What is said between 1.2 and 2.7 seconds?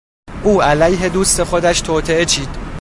خودش توطئه چید.